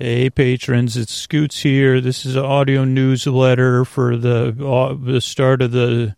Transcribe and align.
Hey, 0.00 0.30
patrons, 0.30 0.96
it's 0.96 1.12
Scoots 1.12 1.62
here. 1.62 2.00
This 2.00 2.24
is 2.24 2.36
an 2.36 2.44
audio 2.44 2.84
newsletter 2.84 3.84
for 3.84 4.16
the 4.16 4.54
uh, 4.64 4.94
the 4.94 5.20
start 5.20 5.60
of 5.60 5.72
the 5.72 6.14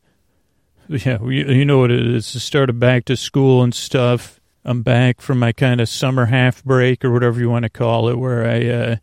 yeah, 0.86 1.16
you, 1.22 1.46
you 1.46 1.64
know 1.64 1.78
what 1.78 1.90
it 1.90 2.06
is. 2.06 2.30
The 2.30 2.40
start 2.40 2.68
of 2.68 2.78
back 2.78 3.06
to 3.06 3.16
school 3.16 3.62
and 3.62 3.74
stuff. 3.74 4.38
I'm 4.66 4.82
back 4.82 5.22
from 5.22 5.38
my 5.38 5.52
kind 5.52 5.80
of 5.80 5.88
summer 5.88 6.26
half 6.26 6.62
break 6.62 7.02
or 7.06 7.10
whatever 7.10 7.40
you 7.40 7.48
want 7.48 7.62
to 7.62 7.70
call 7.70 8.10
it, 8.10 8.18
where 8.18 8.46
I, 8.46 8.66
uh, 8.68 8.96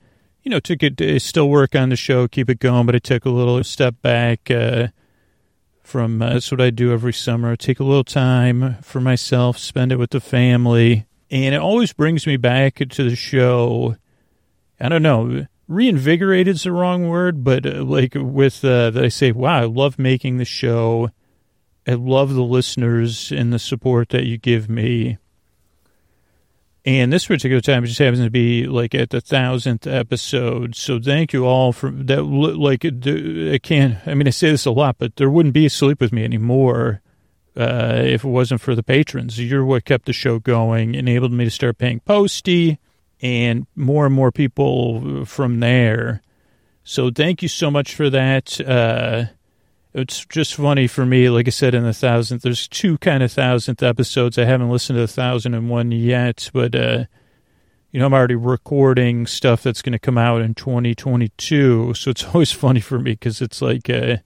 you 0.44 0.52
know, 0.52 0.60
took 0.60 0.84
it. 0.84 1.02
I 1.02 1.18
still 1.18 1.50
work 1.50 1.74
on 1.74 1.90
the 1.90 1.96
show, 1.96 2.28
keep 2.28 2.48
it 2.48 2.60
going, 2.60 2.86
but 2.86 2.94
I 2.94 3.00
took 3.00 3.26
a 3.26 3.32
little 3.32 3.64
step 3.64 3.96
back 4.04 4.52
uh, 4.52 4.90
from. 5.82 6.22
Uh, 6.22 6.34
that's 6.34 6.52
what 6.52 6.62
I 6.62 6.70
do 6.70 6.94
every 6.94 7.14
summer. 7.14 7.54
I 7.54 7.56
take 7.56 7.80
a 7.80 7.84
little 7.84 8.04
time 8.04 8.76
for 8.84 9.02
myself, 9.02 9.58
spend 9.58 9.92
it 9.92 9.98
with 9.98 10.12
the 10.12 10.22
family, 10.22 11.08
and 11.32 11.56
it 11.56 11.62
always 11.62 11.94
brings 11.94 12.28
me 12.28 12.38
back 12.38 12.76
to 12.76 13.10
the 13.10 13.16
show 13.16 13.96
I 14.80 14.90
don't 14.90 15.04
know, 15.04 15.48
reinvigorated 15.68 16.56
is 16.56 16.64
the 16.64 16.72
wrong 16.72 17.08
word, 17.08 17.44
but 17.44 17.66
uh, 17.66 17.84
like 17.84 18.14
with 18.16 18.64
uh, 18.64 18.92
that 18.92 19.04
I 19.04 19.10
say, 19.10 19.32
wow, 19.32 19.62
I 19.62 19.66
love 19.66 20.00
making 20.00 20.38
the 20.38 20.46
show. 20.46 21.10
I 21.88 21.94
love 21.94 22.34
the 22.34 22.44
listeners 22.44 23.32
and 23.32 23.54
the 23.54 23.60
support 23.60 24.10
that 24.10 24.26
you 24.26 24.38
give 24.38 24.70
me. 24.70 25.18
And 26.86 27.12
this 27.12 27.26
particular 27.26 27.60
time 27.60 27.84
it 27.84 27.88
just 27.88 28.00
happens 28.00 28.24
to 28.24 28.30
be 28.30 28.66
like 28.66 28.96
at 28.96 29.10
the 29.10 29.20
thousandth 29.20 29.88
episode. 29.88 30.76
So 30.76 31.00
thank 31.00 31.34
you 31.34 31.46
all 31.46 31.74
for 31.74 31.92
that. 31.92 32.24
Like, 32.24 32.86
I 32.86 33.58
can't, 33.58 33.98
I 34.06 34.14
mean, 34.14 34.28
I 34.28 34.32
say 34.32 34.52
this 34.52 34.66
a 34.66 34.72
lot, 34.72 34.98
but 34.98 35.18
there 35.18 35.30
wouldn't 35.30 35.54
be 35.54 35.68
Sleep 35.68 36.00
With 36.00 36.14
Me 36.14 36.24
anymore 36.24 37.02
uh, 37.58 38.02
if 38.04 38.24
it 38.24 38.30
wasn't 38.30 38.62
for 38.62 38.74
the 38.74 38.84
patrons. 38.84 39.38
You're 39.38 39.66
what 39.66 39.84
kept 39.84 40.06
the 40.06 40.14
show 40.14 40.40
going, 40.40 40.96
enabled 40.96 41.34
me 41.34 41.44
to 41.44 41.52
start 41.52 41.78
paying 41.78 42.00
Posty 42.02 42.80
and 43.22 43.66
more 43.76 44.06
and 44.06 44.16
more 44.16 44.32
people 44.32 45.26
from 45.26 45.60
there. 45.60 46.22
So 46.84 47.12
thank 47.12 47.42
you 47.42 47.48
so 47.48 47.70
much 47.70 47.96
for 47.96 48.10
that. 48.10 48.62
Uh, 48.62 49.26
it's 49.94 50.26
just 50.26 50.56
funny 50.56 50.88
for 50.88 51.06
me, 51.06 51.30
like 51.30 51.48
I 51.48 51.52
said, 51.52 51.74
in 51.74 51.84
the 51.84 51.94
thousandth, 51.94 52.44
there's 52.44 52.68
two 52.68 52.98
kind 53.00 53.24
of 53.24 53.32
thousandth 53.32 53.82
episodes. 53.82 54.38
I 54.38 54.46
haven't 54.46 54.70
listened 54.70 54.98
to 54.98 55.02
the 55.02 55.08
thousand 55.08 55.54
and 55.54 55.70
one 55.70 55.92
yet, 55.92 56.50
but, 56.54 56.76
uh, 56.76 57.06
you 57.92 58.00
know, 58.00 58.06
I'm 58.06 58.14
already 58.14 58.36
recording 58.36 59.26
stuff 59.26 59.64
that's 59.64 59.82
going 59.82 59.94
to 59.94 60.00
come 60.00 60.18
out 60.18 60.42
in 60.42 60.54
2022. 60.54 61.96
So 61.96 62.12
it's 62.12 62.24
always 62.34 62.52
funny 62.52 62.80
for 62.80 63.00
me 63.00 63.12
because 63.12 63.42
it's 63.42 63.62
like, 63.62 63.90
uh, 63.90 64.18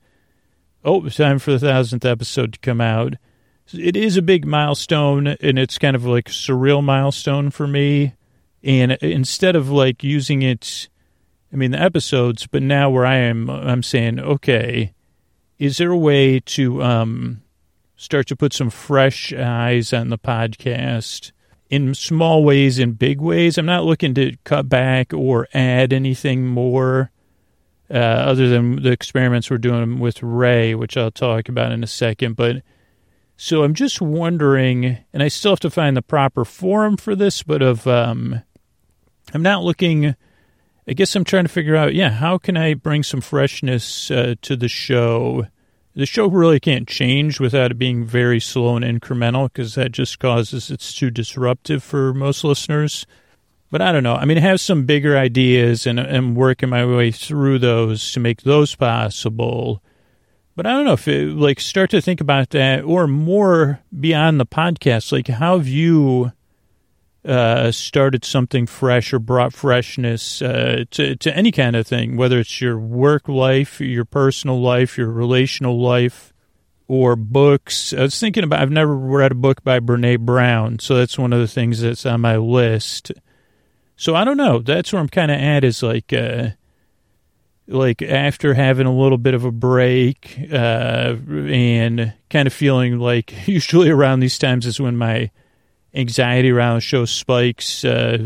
oh, 0.83 1.07
time 1.09 1.39
for 1.39 1.51
the 1.51 1.59
thousandth 1.59 2.05
episode 2.05 2.53
to 2.53 2.59
come 2.59 2.81
out. 2.81 3.13
It 3.73 3.95
is 3.95 4.17
a 4.17 4.21
big 4.21 4.45
milestone, 4.45 5.27
and 5.27 5.57
it's 5.57 5.77
kind 5.77 5.95
of 5.95 6.05
like 6.05 6.27
a 6.27 6.33
surreal 6.33 6.83
milestone 6.83 7.49
for 7.49 7.65
me 7.65 8.13
and 8.63 8.93
instead 8.93 9.55
of 9.55 9.69
like 9.69 10.03
using 10.03 10.41
it, 10.41 10.89
I 11.51 11.55
mean, 11.55 11.71
the 11.71 11.81
episodes, 11.81 12.47
but 12.47 12.63
now 12.63 12.89
where 12.89 13.05
I 13.05 13.17
am, 13.17 13.49
I'm 13.49 13.83
saying, 13.83 14.19
okay, 14.19 14.93
is 15.57 15.77
there 15.77 15.91
a 15.91 15.97
way 15.97 16.39
to 16.39 16.81
um, 16.81 17.41
start 17.95 18.27
to 18.27 18.35
put 18.35 18.53
some 18.53 18.69
fresh 18.69 19.33
eyes 19.33 19.93
on 19.93 20.09
the 20.09 20.17
podcast 20.17 21.31
in 21.69 21.93
small 21.93 22.43
ways, 22.43 22.79
in 22.79 22.93
big 22.93 23.19
ways? 23.19 23.57
I'm 23.57 23.65
not 23.65 23.83
looking 23.83 24.13
to 24.15 24.35
cut 24.43 24.69
back 24.69 25.13
or 25.13 25.47
add 25.53 25.93
anything 25.93 26.47
more. 26.47 27.11
Uh, 27.89 27.97
other 27.97 28.47
than 28.47 28.83
the 28.83 28.91
experiments 28.91 29.51
we're 29.51 29.57
doing 29.57 29.99
with 29.99 30.23
Ray, 30.23 30.73
which 30.73 30.95
I'll 30.95 31.11
talk 31.11 31.49
about 31.49 31.73
in 31.73 31.83
a 31.83 31.87
second. 31.87 32.37
But 32.37 32.63
so 33.35 33.63
I'm 33.63 33.73
just 33.73 34.01
wondering, 34.01 34.99
and 35.11 35.21
I 35.21 35.27
still 35.27 35.51
have 35.51 35.59
to 35.61 35.69
find 35.69 35.97
the 35.97 36.01
proper 36.01 36.45
forum 36.45 36.95
for 36.95 37.17
this, 37.17 37.43
but 37.43 37.61
of 37.61 37.85
um, 37.87 38.43
I'm 39.33 39.41
not 39.41 39.63
looking. 39.63 40.15
I 40.87 40.93
guess 40.93 41.15
I'm 41.15 41.23
trying 41.23 41.45
to 41.45 41.49
figure 41.49 41.75
out, 41.75 41.93
yeah, 41.93 42.09
how 42.09 42.37
can 42.37 42.57
I 42.57 42.73
bring 42.73 43.03
some 43.03 43.21
freshness 43.21 44.09
uh, 44.11 44.35
to 44.41 44.55
the 44.55 44.67
show? 44.67 45.45
The 45.93 46.05
show 46.05 46.27
really 46.27 46.59
can't 46.59 46.87
change 46.87 47.39
without 47.39 47.71
it 47.71 47.77
being 47.77 48.05
very 48.05 48.39
slow 48.39 48.75
and 48.77 48.85
incremental 48.85 49.45
because 49.45 49.75
that 49.75 49.91
just 49.91 50.19
causes 50.19 50.71
it's 50.71 50.93
too 50.93 51.11
disruptive 51.11 51.83
for 51.83 52.13
most 52.13 52.43
listeners. 52.43 53.05
But 53.69 53.81
I 53.81 53.91
don't 53.91 54.03
know. 54.03 54.15
I 54.15 54.25
mean, 54.25 54.37
I 54.37 54.41
have 54.41 54.59
some 54.59 54.85
bigger 54.85 55.17
ideas 55.17 55.87
and 55.87 55.99
I'm 55.99 56.35
working 56.35 56.69
my 56.69 56.85
way 56.85 57.11
through 57.11 57.59
those 57.59 58.11
to 58.13 58.19
make 58.19 58.41
those 58.41 58.75
possible. 58.75 59.81
But 60.55 60.65
I 60.65 60.71
don't 60.71 60.85
know 60.85 60.93
if 60.93 61.07
it, 61.07 61.29
like 61.29 61.59
start 61.59 61.89
to 61.91 62.01
think 62.01 62.19
about 62.19 62.49
that 62.49 62.83
or 62.83 63.07
more 63.07 63.79
beyond 63.97 64.39
the 64.39 64.45
podcast. 64.45 65.11
Like, 65.11 65.27
how 65.27 65.57
have 65.57 65.67
you 65.67 66.33
uh, 67.23 67.71
started 67.71 68.25
something 68.25 68.65
fresh 68.65 69.13
or 69.13 69.19
brought 69.19 69.53
freshness 69.53 70.41
uh, 70.41 70.85
to, 70.91 71.15
to 71.17 71.35
any 71.35 71.51
kind 71.51 71.75
of 71.75 71.85
thing, 71.85 72.17
whether 72.17 72.39
it's 72.39 72.59
your 72.59 72.79
work 72.79 73.27
life, 73.27 73.79
your 73.79 74.05
personal 74.05 74.59
life, 74.59 74.97
your 74.97 75.11
relational 75.11 75.79
life, 75.79 76.33
or 76.87 77.15
books. 77.15 77.93
I 77.93 78.01
was 78.01 78.19
thinking 78.19 78.43
about, 78.43 78.59
I've 78.59 78.71
never 78.71 78.95
read 78.95 79.31
a 79.31 79.35
book 79.35 79.63
by 79.63 79.79
Brene 79.79 80.19
Brown, 80.19 80.79
so 80.79 80.95
that's 80.95 81.17
one 81.17 81.31
of 81.31 81.39
the 81.39 81.47
things 81.47 81.81
that's 81.81 82.05
on 82.05 82.21
my 82.21 82.37
list. 82.37 83.11
So 83.95 84.15
I 84.15 84.23
don't 84.23 84.37
know. 84.37 84.59
That's 84.59 84.91
where 84.91 84.99
I'm 84.99 85.07
kind 85.07 85.31
of 85.31 85.39
at 85.39 85.63
is 85.63 85.83
like, 85.83 86.11
uh, 86.11 86.49
like 87.67 88.01
after 88.01 88.55
having 88.55 88.87
a 88.87 88.95
little 88.95 89.19
bit 89.19 89.35
of 89.35 89.45
a 89.45 89.51
break 89.51 90.37
uh, 90.51 91.15
and 91.27 92.13
kind 92.29 92.47
of 92.47 92.53
feeling 92.53 92.97
like 92.97 93.33
usually 93.47 93.89
around 93.89 94.21
these 94.21 94.39
times 94.39 94.65
is 94.65 94.81
when 94.81 94.97
my 94.97 95.29
anxiety 95.93 96.49
around 96.51 96.81
show 96.81 97.05
spikes 97.05 97.83
uh, 97.83 98.17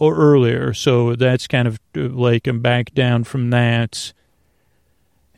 earlier. 0.00 0.74
So 0.74 1.14
that's 1.14 1.46
kind 1.46 1.68
of 1.68 1.78
like 1.94 2.46
I'm 2.46 2.60
back 2.60 2.92
down 2.94 3.24
from 3.24 3.50
that. 3.50 4.12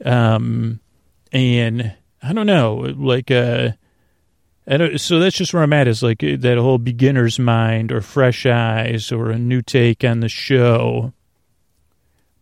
Um, 0.04 0.80
and 1.32 1.94
I 2.22 2.32
don't 2.32 2.46
know, 2.46 2.74
like, 2.96 3.30
uh, 3.30 3.72
I 4.66 4.76
don't, 4.78 4.98
so 4.98 5.18
that's 5.18 5.36
just 5.36 5.52
where 5.52 5.62
I'm 5.62 5.74
at 5.74 5.86
is 5.86 6.02
like 6.02 6.20
that 6.20 6.56
whole 6.58 6.78
beginner's 6.78 7.38
mind 7.38 7.92
or 7.92 8.00
fresh 8.00 8.46
eyes 8.46 9.12
or 9.12 9.30
a 9.30 9.38
new 9.38 9.60
take 9.60 10.04
on 10.04 10.20
the 10.20 10.28
show. 10.28 11.12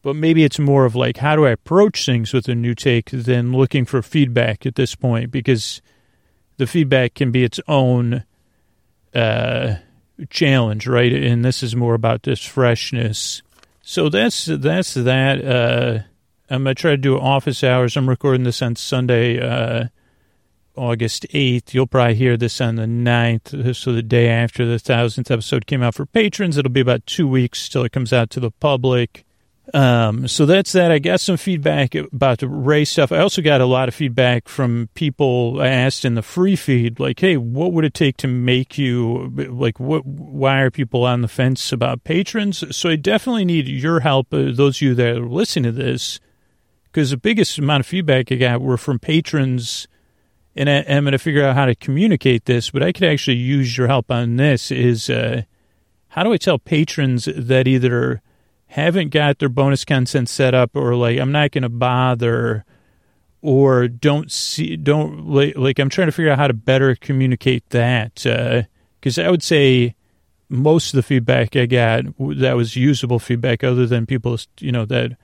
But 0.02 0.16
maybe 0.16 0.44
it's 0.44 0.58
more 0.58 0.84
of 0.84 0.94
like, 0.94 1.16
how 1.16 1.36
do 1.36 1.46
I 1.46 1.50
approach 1.50 2.06
things 2.06 2.32
with 2.32 2.48
a 2.48 2.54
new 2.54 2.74
take 2.74 3.10
than 3.10 3.52
looking 3.52 3.84
for 3.84 4.02
feedback 4.02 4.66
at 4.66 4.76
this 4.76 4.94
point? 4.94 5.30
Because 5.30 5.82
the 6.58 6.66
feedback 6.66 7.14
can 7.14 7.32
be 7.32 7.44
its 7.44 7.60
own 7.66 8.24
uh, 9.14 9.76
challenge, 10.30 10.86
right? 10.86 11.12
And 11.12 11.44
this 11.44 11.62
is 11.62 11.76
more 11.76 11.94
about 11.94 12.22
this 12.22 12.44
freshness. 12.44 13.42
So 13.82 14.08
that's 14.08 14.46
that's 14.46 14.94
that. 14.94 15.44
Uh, 15.44 16.02
I'm 16.48 16.64
gonna 16.64 16.74
try 16.74 16.92
to 16.92 16.96
do 16.96 17.18
office 17.18 17.64
hours. 17.64 17.96
I'm 17.96 18.08
recording 18.08 18.44
this 18.44 18.62
on 18.62 18.76
Sunday, 18.76 19.40
uh, 19.40 19.88
August 20.76 21.26
8th. 21.30 21.74
You'll 21.74 21.86
probably 21.86 22.14
hear 22.14 22.36
this 22.36 22.60
on 22.60 22.76
the 22.76 22.84
9th, 22.84 23.74
so 23.74 23.92
the 23.92 24.02
day 24.02 24.28
after 24.28 24.64
the 24.64 24.78
thousandth 24.78 25.30
episode 25.30 25.66
came 25.66 25.82
out 25.82 25.94
for 25.94 26.06
patrons. 26.06 26.56
It'll 26.56 26.70
be 26.70 26.80
about 26.80 27.06
two 27.06 27.26
weeks 27.26 27.68
till 27.68 27.84
it 27.84 27.92
comes 27.92 28.12
out 28.12 28.30
to 28.30 28.40
the 28.40 28.50
public. 28.50 29.24
Um, 29.72 30.26
so 30.26 30.44
that's 30.44 30.72
that. 30.72 30.90
I 30.90 30.98
got 30.98 31.20
some 31.20 31.36
feedback 31.36 31.94
about 31.94 32.38
the 32.38 32.48
Ray 32.48 32.84
stuff. 32.84 33.12
I 33.12 33.18
also 33.18 33.40
got 33.40 33.60
a 33.60 33.66
lot 33.66 33.88
of 33.88 33.94
feedback 33.94 34.48
from 34.48 34.88
people 34.94 35.60
I 35.60 35.68
asked 35.68 36.04
in 36.04 36.16
the 36.16 36.22
free 36.22 36.56
feed, 36.56 36.98
like, 36.98 37.20
"Hey, 37.20 37.36
what 37.36 37.72
would 37.72 37.84
it 37.84 37.94
take 37.94 38.16
to 38.18 38.28
make 38.28 38.76
you 38.76 39.32
like? 39.36 39.78
What? 39.78 40.04
Why 40.04 40.60
are 40.62 40.70
people 40.70 41.04
on 41.04 41.22
the 41.22 41.28
fence 41.28 41.70
about 41.70 42.02
patrons?" 42.02 42.76
So 42.76 42.90
I 42.90 42.96
definitely 42.96 43.44
need 43.44 43.68
your 43.68 44.00
help. 44.00 44.34
Uh, 44.34 44.50
those 44.52 44.78
of 44.78 44.82
you 44.82 44.94
that 44.96 45.16
are 45.16 45.28
listening 45.28 45.72
to 45.72 45.82
this, 45.82 46.18
because 46.86 47.10
the 47.10 47.16
biggest 47.16 47.56
amount 47.56 47.80
of 47.80 47.86
feedback 47.86 48.32
I 48.32 48.36
got 48.36 48.60
were 48.60 48.76
from 48.76 48.98
patrons, 48.98 49.86
and 50.56 50.68
I, 50.68 50.78
am 50.78 51.04
going 51.04 51.12
to 51.12 51.18
figure 51.18 51.44
out 51.44 51.54
how 51.54 51.66
to 51.66 51.76
communicate 51.76 52.46
this. 52.46 52.70
But 52.70 52.82
I 52.82 52.90
could 52.90 53.04
actually 53.04 53.36
use 53.36 53.78
your 53.78 53.86
help 53.86 54.10
on 54.10 54.36
this. 54.36 54.72
Is 54.72 55.08
uh, 55.08 55.42
how 56.08 56.24
do 56.24 56.32
I 56.32 56.36
tell 56.36 56.58
patrons 56.58 57.28
that 57.36 57.68
either 57.68 58.22
haven't 58.72 59.10
got 59.10 59.38
their 59.38 59.50
bonus 59.50 59.84
content 59.84 60.30
set 60.30 60.54
up 60.54 60.74
or 60.74 60.96
like 60.96 61.18
I'm 61.18 61.30
not 61.30 61.50
going 61.50 61.62
to 61.62 61.68
bother 61.68 62.64
or 63.42 63.86
don't 63.86 64.32
see 64.32 64.76
don't 64.76 65.26
like, 65.26 65.58
like 65.58 65.78
I'm 65.78 65.90
trying 65.90 66.08
to 66.08 66.12
figure 66.12 66.32
out 66.32 66.38
how 66.38 66.46
to 66.46 66.54
better 66.54 66.94
communicate 66.94 67.68
that 67.68 68.14
because 68.14 69.18
uh, 69.18 69.22
I 69.22 69.30
would 69.30 69.42
say 69.42 69.94
most 70.48 70.94
of 70.94 70.96
the 70.96 71.02
feedback 71.02 71.54
I 71.54 71.66
got 71.66 72.04
that 72.38 72.56
was 72.56 72.74
usable 72.74 73.18
feedback 73.18 73.62
other 73.62 73.84
than 73.84 74.06
people 74.06 74.38
you 74.58 74.72
know 74.72 74.86
that 74.86 75.18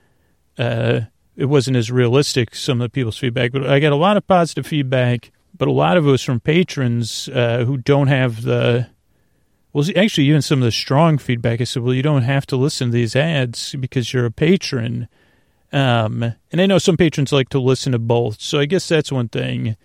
uh, 0.59 1.01
it 1.35 1.45
wasn't 1.45 1.77
as 1.77 1.89
realistic 1.89 2.53
some 2.53 2.79
of 2.79 2.85
the 2.85 2.89
people's 2.89 3.17
feedback 3.17 3.51
but 3.51 3.67
I 3.67 3.79
got 3.79 3.93
a 3.93 3.95
lot 3.95 4.15
of 4.15 4.27
positive 4.27 4.67
feedback 4.67 5.31
but 5.57 5.67
a 5.67 5.71
lot 5.71 5.97
of 5.97 6.05
it 6.05 6.11
was 6.11 6.21
from 6.21 6.39
patrons 6.39 7.27
uh, 7.29 7.63
who 7.65 7.77
don't 7.77 8.09
have 8.09 8.43
the 8.43 8.89
well, 9.73 9.85
actually, 9.95 10.27
even 10.27 10.41
some 10.41 10.59
of 10.59 10.65
the 10.65 10.71
strong 10.71 11.17
feedback, 11.17 11.61
I 11.61 11.63
said, 11.63 11.83
well, 11.83 11.93
you 11.93 12.01
don't 12.03 12.23
have 12.23 12.45
to 12.47 12.55
listen 12.55 12.87
to 12.87 12.93
these 12.93 13.15
ads 13.15 13.75
because 13.79 14.13
you're 14.13 14.25
a 14.25 14.31
patron. 14.31 15.07
Um, 15.71 16.33
and 16.51 16.59
I 16.59 16.65
know 16.65 16.79
some 16.79 16.97
patrons 16.97 17.31
like 17.31 17.49
to 17.49 17.59
listen 17.59 17.91
to 17.91 17.99
both. 17.99 18.41
So 18.41 18.59
I 18.59 18.65
guess 18.65 18.87
that's 18.87 19.11
one 19.11 19.29
thing. 19.29 19.75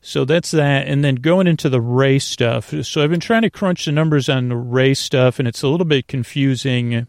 So 0.00 0.24
that's 0.24 0.50
that. 0.50 0.88
And 0.88 1.04
then 1.04 1.14
going 1.14 1.46
into 1.46 1.68
the 1.68 1.80
Ray 1.80 2.18
stuff. 2.18 2.74
So 2.84 3.02
I've 3.02 3.10
been 3.10 3.20
trying 3.20 3.42
to 3.42 3.50
crunch 3.50 3.84
the 3.84 3.92
numbers 3.92 4.28
on 4.28 4.48
the 4.48 4.56
Ray 4.56 4.94
stuff, 4.94 5.38
and 5.38 5.46
it's 5.46 5.62
a 5.62 5.68
little 5.68 5.86
bit 5.86 6.08
confusing. 6.08 7.06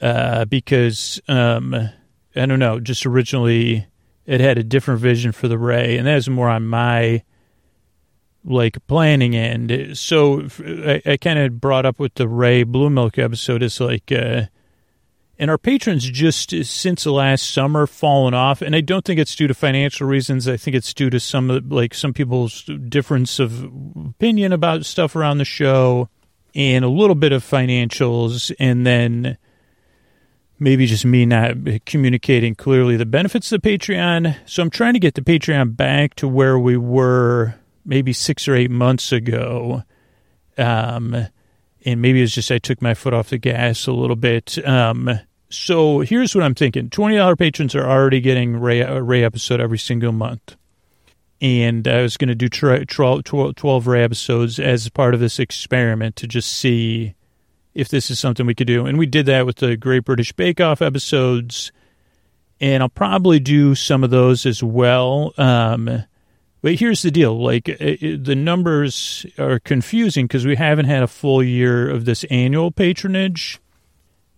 uh, 0.00 0.44
because 0.44 1.20
um, 1.28 1.74
I 1.74 2.46
don't 2.46 2.58
know, 2.58 2.80
just 2.80 3.06
originally 3.06 3.86
it 4.26 4.40
had 4.40 4.58
a 4.58 4.64
different 4.64 5.00
vision 5.00 5.32
for 5.32 5.48
the 5.48 5.58
Ray, 5.58 5.96
and 5.96 6.06
that 6.06 6.14
was 6.16 6.28
more 6.28 6.48
on 6.48 6.66
my 6.66 7.22
like 8.46 8.84
planning 8.86 9.34
and 9.34 9.98
So 9.98 10.46
I, 10.64 11.02
I 11.04 11.16
kind 11.16 11.38
of 11.38 11.60
brought 11.60 11.84
up 11.84 11.98
with 11.98 12.14
the 12.14 12.28
Ray 12.28 12.62
Blue 12.62 12.88
Milk 12.88 13.18
episode 13.18 13.62
is 13.62 13.80
like, 13.80 14.10
uh, 14.12 14.42
and 15.38 15.50
our 15.50 15.58
patrons 15.58 16.08
just 16.08 16.50
since 16.64 17.04
the 17.04 17.12
last 17.12 17.52
summer 17.52 17.86
fallen 17.86 18.32
off, 18.32 18.62
and 18.62 18.74
I 18.74 18.80
don't 18.80 19.04
think 19.04 19.20
it's 19.20 19.34
due 19.34 19.46
to 19.46 19.54
financial 19.54 20.06
reasons. 20.06 20.48
I 20.48 20.56
think 20.56 20.74
it's 20.74 20.94
due 20.94 21.10
to 21.10 21.20
some 21.20 21.68
like 21.68 21.92
some 21.92 22.14
people's 22.14 22.62
difference 22.88 23.38
of 23.38 23.64
opinion 23.96 24.52
about 24.52 24.86
stuff 24.86 25.14
around 25.14 25.38
the 25.38 25.44
show, 25.44 26.08
and 26.54 26.86
a 26.86 26.88
little 26.88 27.14
bit 27.14 27.32
of 27.32 27.44
financials, 27.44 28.50
and 28.58 28.86
then 28.86 29.36
maybe 30.58 30.86
just 30.86 31.04
me 31.04 31.26
not 31.26 31.54
communicating 31.84 32.54
clearly 32.54 32.96
the 32.96 33.04
benefits 33.04 33.52
of 33.52 33.60
the 33.60 33.78
Patreon. 33.78 34.36
So 34.46 34.62
I'm 34.62 34.70
trying 34.70 34.94
to 34.94 35.00
get 35.00 35.16
the 35.16 35.20
Patreon 35.20 35.76
back 35.76 36.14
to 36.14 36.26
where 36.26 36.58
we 36.58 36.78
were 36.78 37.56
maybe 37.86 38.12
six 38.12 38.48
or 38.48 38.54
eight 38.54 38.70
months 38.70 39.12
ago. 39.12 39.82
Um, 40.58 41.28
and 41.84 42.02
maybe 42.02 42.20
it's 42.20 42.34
just 42.34 42.50
I 42.50 42.58
took 42.58 42.82
my 42.82 42.94
foot 42.94 43.14
off 43.14 43.30
the 43.30 43.38
gas 43.38 43.86
a 43.86 43.92
little 43.92 44.16
bit. 44.16 44.58
Um, 44.66 45.20
so 45.48 46.00
here's 46.00 46.34
what 46.34 46.44
I'm 46.44 46.54
thinking: 46.54 46.90
twenty 46.90 47.16
dollar 47.16 47.36
patrons 47.36 47.74
are 47.74 47.88
already 47.88 48.20
getting 48.20 48.56
Ray 48.56 48.80
a 48.80 49.00
Ray 49.00 49.22
episode 49.22 49.60
every 49.60 49.78
single 49.78 50.12
month, 50.12 50.56
and 51.40 51.86
I 51.86 52.02
was 52.02 52.16
going 52.16 52.28
to 52.28 52.34
do 52.34 52.48
12 52.48 53.86
Ray 53.86 54.02
episodes 54.02 54.58
as 54.58 54.88
part 54.88 55.14
of 55.14 55.20
this 55.20 55.38
experiment 55.38 56.16
to 56.16 56.26
just 56.26 56.50
see 56.50 57.14
if 57.74 57.88
this 57.88 58.10
is 58.10 58.18
something 58.18 58.46
we 58.46 58.54
could 58.54 58.66
do. 58.66 58.86
And 58.86 58.98
we 58.98 59.06
did 59.06 59.26
that 59.26 59.44
with 59.44 59.56
the 59.56 59.76
Great 59.76 60.04
British 60.04 60.32
Bake 60.32 60.60
Off 60.60 60.80
episodes, 60.80 61.72
and 62.60 62.82
I'll 62.82 62.88
probably 62.88 63.38
do 63.38 63.74
some 63.74 64.02
of 64.02 64.10
those 64.10 64.46
as 64.46 64.62
well. 64.62 65.32
Um, 65.36 66.04
but 66.66 66.80
here's 66.80 67.02
the 67.02 67.12
deal: 67.12 67.40
like 67.40 67.68
it, 67.68 68.24
the 68.24 68.34
numbers 68.34 69.24
are 69.38 69.60
confusing 69.60 70.26
because 70.26 70.44
we 70.44 70.56
haven't 70.56 70.86
had 70.86 71.04
a 71.04 71.06
full 71.06 71.40
year 71.40 71.88
of 71.88 72.06
this 72.06 72.24
annual 72.24 72.72
patronage. 72.72 73.60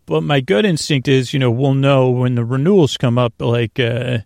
But 0.04 0.22
my 0.22 0.40
gut 0.40 0.66
instinct 0.66 1.08
is, 1.08 1.32
you 1.32 1.38
know, 1.38 1.50
we'll 1.50 1.72
know 1.72 2.10
when 2.10 2.34
the 2.34 2.44
renewals 2.44 2.98
come 2.98 3.16
up, 3.16 3.32
like 3.40 3.80
uh, 3.80 4.18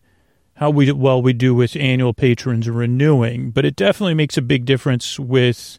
how 0.54 0.70
we 0.70 0.90
well 0.90 1.22
we 1.22 1.32
do 1.32 1.54
with 1.54 1.76
annual 1.76 2.12
patrons 2.12 2.68
renewing. 2.68 3.52
But 3.52 3.64
it 3.64 3.76
definitely 3.76 4.14
makes 4.14 4.36
a 4.36 4.42
big 4.42 4.64
difference 4.64 5.20
with 5.20 5.78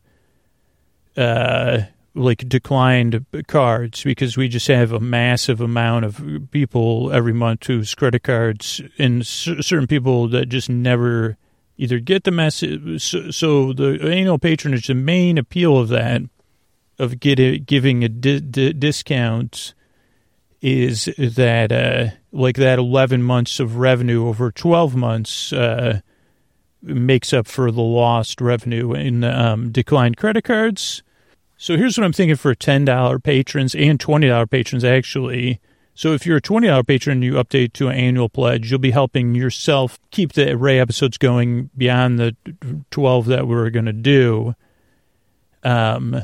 uh, 1.18 1.82
like 2.16 2.48
declined 2.48 3.26
cards 3.48 4.02
because 4.02 4.38
we 4.38 4.48
just 4.48 4.70
have 4.70 4.94
a 4.94 5.02
massive 5.02 5.60
amount 5.60 6.06
of 6.06 6.24
people 6.52 7.12
every 7.12 7.34
month 7.34 7.66
whose 7.68 7.94
credit 7.94 8.24
cards 8.24 8.80
and 8.98 9.28
certain 9.28 9.88
people 9.88 10.30
that 10.30 10.48
just 10.48 10.70
never 10.70 11.38
either 11.78 12.00
get 12.00 12.24
the 12.24 12.32
message. 12.32 13.04
So, 13.04 13.32
so 13.32 13.74
the 13.74 14.00
annual 14.02 14.40
patronage, 14.40 14.88
the 14.88 14.96
main 14.96 15.38
appeal 15.38 15.78
of 15.78 15.90
that, 15.90 16.22
of 17.00 17.20
get 17.20 17.66
giving 17.66 18.04
a 18.04 18.10
di- 18.10 18.40
di- 18.40 18.74
discount, 18.74 19.74
is 20.62 21.06
that 21.18 21.72
uh, 21.72 22.16
like 22.32 22.56
that 22.56 22.80
11 22.80 23.24
months 23.24 23.60
of 23.60 23.78
revenue 23.78 24.28
over 24.28 24.52
12 24.52 24.96
months 24.96 25.52
uh, 25.52 26.00
makes 26.82 27.34
up 27.34 27.48
for 27.48 27.72
the 27.72 27.82
lost 27.82 28.40
revenue 28.40 28.94
in 28.94 29.24
um, 29.24 29.72
declined 29.72 30.18
credit 30.18 30.44
cards 30.44 31.04
so 31.64 31.78
here's 31.78 31.98
what 31.98 32.04
I'm 32.04 32.12
thinking 32.12 32.36
for 32.36 32.54
$10 32.54 33.24
patrons 33.24 33.74
and 33.74 33.98
$20 33.98 34.50
patrons, 34.50 34.84
actually. 34.84 35.62
So 35.96 36.14
if 36.14 36.26
you're 36.26 36.38
a 36.38 36.42
$20 36.42 36.86
patron 36.88 37.18
and 37.18 37.24
you 37.24 37.34
update 37.34 37.74
to 37.74 37.88
an 37.88 37.96
annual 37.96 38.30
pledge, 38.30 38.70
you'll 38.70 38.80
be 38.80 38.92
helping 38.92 39.36
yourself 39.36 40.00
keep 40.12 40.34
the 40.34 40.58
Ray 40.58 40.80
episodes 40.80 41.18
going 41.18 41.70
beyond 41.78 42.20
the 42.20 42.36
12 42.92 43.26
that 43.28 43.48
we're 43.48 43.70
going 43.70 43.86
to 43.86 43.94
do. 43.94 44.56
Um, 45.64 46.24